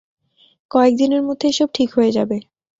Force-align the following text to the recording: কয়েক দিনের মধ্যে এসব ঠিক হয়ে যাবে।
কয়েক 0.71 0.93
দিনের 0.97 1.21
মধ্যে 1.27 1.45
এসব 1.49 1.69
ঠিক 1.73 1.89
হয়ে 1.97 2.11
যাবে। 2.11 2.37